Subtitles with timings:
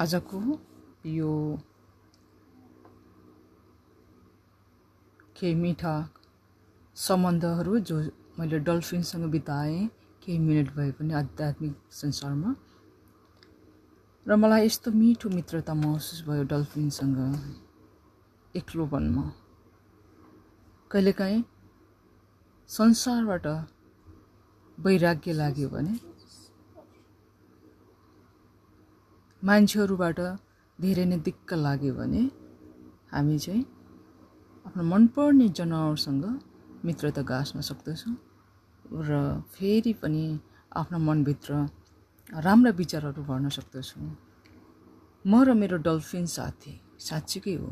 [0.00, 0.38] आजको
[1.06, 1.30] यो
[5.36, 5.94] केही मिठा
[6.96, 8.00] सम्बन्धहरू जो
[8.38, 9.88] मैले डल्फिनसँग बिताएँ
[10.22, 12.54] केही मिनट भए पनि आध्यात्मिक संसारमा।
[14.26, 17.18] र मलाई यस्तो मिठो मित्रता महसुस भयो डल्फिनसँग
[18.56, 19.24] एक्लोपनमा
[20.90, 21.44] कहिलेकाहीँ
[22.68, 23.46] संसारबाट
[24.78, 26.11] वैराग्य लाग्यो भने
[29.42, 30.18] मान्छेहरूबाट
[30.80, 32.22] धेरै नै दिक्क लाग्यो भने
[33.12, 33.64] हामी चाहिँ
[34.66, 36.24] आफ्नो मनपर्ने जनावरसँग
[36.84, 38.16] मित्रता गाँच्न सक्दछौँ
[39.02, 40.24] र फेरि पनि
[40.72, 41.50] आफ्नो मनभित्र
[42.40, 44.16] राम्रा विचारहरू भर्न सक्दछौँ।
[45.24, 47.70] म र मेरो डल्फिन साथी साँच्चीकै हो।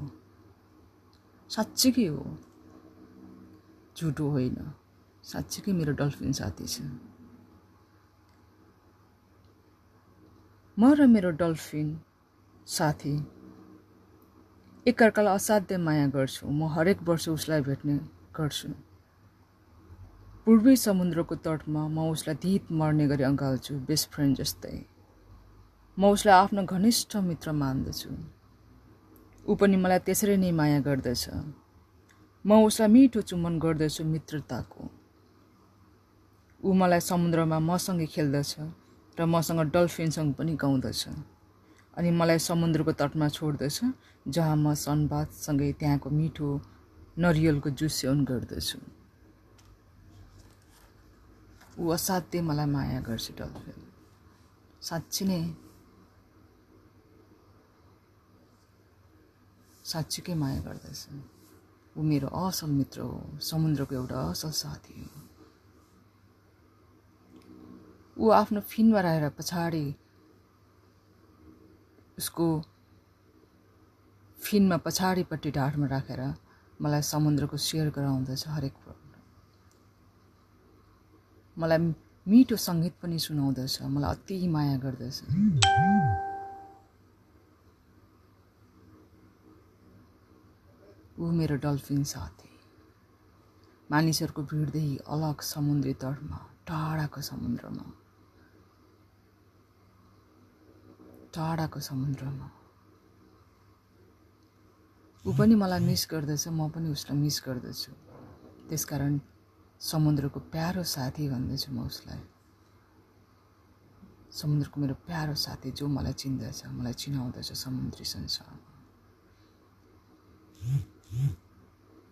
[1.51, 2.39] साँच्चीकै हो।
[3.97, 4.57] झुटो होइन।
[5.25, 6.81] साँच्चीकै मेरो डल्फिन साथी छ।
[10.79, 11.89] म र मेरो डल्फिन
[12.67, 13.15] साथी
[14.87, 17.97] एकअर्कालाई असाध्य माया गर्छु। म हरेक वर्ष उसलाई भेट्ने
[18.37, 18.69] गर्छु।
[20.45, 24.77] पूर्वी समुद्रको तटमा म उसलाई धित मर्ने गरी अँगाल्छु बेस्ट फ्रेन्ड जस्तै।
[25.99, 28.11] म उसलाई आफ्नो घनिष्ठ मित्र मान्दछु।
[29.45, 31.25] ऊ पनि मलाई त्यसरी नै माया गर्दछ।
[32.45, 34.83] म उसलाई मिठो चुम्बन गर्दछु मित्रताको।
[36.65, 38.80] ऊ मलाई समुद्रमा मसँगै खेल्दछ।
[39.21, 41.03] र मसँग डल्फिनसँग पनि गाउँदछ।
[41.97, 43.81] अनि मलाई समुद्रको तटमा छोड्दछ
[44.29, 46.49] जहाँ म सनबादसँगै त्यहाँको मिठो
[47.19, 48.79] नरियलको जुस सेवन गर्दछु।
[51.81, 53.79] ऊ असाध्यै मलाई माया गर्छ डल्फिन।
[54.83, 55.41] साँच्ची नै?
[59.85, 61.01] साँच्चीकै माया गर्दछ।
[61.97, 65.30] ऊ मेरो असल मित्र हो समुद्रको एउटा असल साथी हो।
[68.21, 69.85] ऊ आफ्नो फिनमा रहेर पछाडि
[72.19, 72.47] उसको
[74.39, 76.21] फिनमा पछाडिपट्टि ढाडमा राखेर
[76.83, 78.75] मलाई समुद्रको सेयर गराउँदछ हरेक
[81.57, 81.79] मलाई
[82.27, 85.17] मिठो सङ्गीत पनि सुनाउँदछ मलाई अति माया गर्दछ।
[91.21, 92.49] ऊ मेरो डल्फिन साथी।
[93.91, 96.39] मानिसहरूको भिडदेखि अलग समुद्री तटमा
[96.69, 97.85] टाढाको समुद्रमा।
[101.35, 102.49] टाढाको समुद्रमा।
[105.25, 107.93] ऊ पनि मलाई मिस गर्दछ म पनि उसलाई मिस गर्दछु।
[108.69, 109.21] त्यसकारण
[109.81, 112.23] समुद्रको प्यारो साथी भन्दछु म उसलाई।
[114.31, 118.69] समुद्रको मेरो प्यारो साथी जो मलाई चिन्दछ मलाई चिनाउँदछ समुद्री संसारमा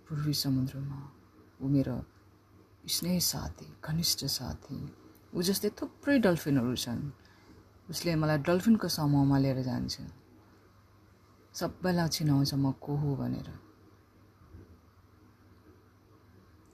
[0.09, 1.01] पूर्वी समुद्रमा
[1.63, 1.97] ऊ मेरो
[2.89, 4.79] स्नेह साथी घनिष्ठ साथी।
[5.35, 7.03] ऊ जस्तै थुप्रै डल्फिनहरू छन्।
[7.89, 9.95] उसले मलाई डल्फिनको समूहमा लिएर जान्छ।
[11.55, 13.49] सबैलाई चिनाउँछ म को हो भनेर।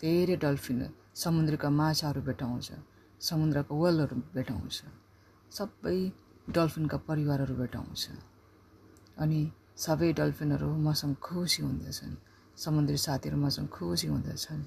[0.01, 0.81] धेरै डल्फिन
[1.15, 2.69] समुद्रका माछाहरू भेटाउँछ
[3.21, 4.77] समुद्रको वलहरू भेटाउँछ
[5.51, 5.99] सबै
[6.51, 8.03] डल्फिनका परिवारहरू भेटाउँछ।
[9.19, 9.41] अनि
[9.77, 12.15] सबै डल्फिनहरू मसँग खुसी हुँदछन्
[12.59, 14.63] समुद्री साथीहरू मसँग खुसी हुँदछन्।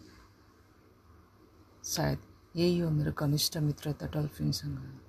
[1.83, 2.19] सायद
[2.55, 5.06] यही हो मेरो घनिष्ठ मित्रता डल्फिनसँग।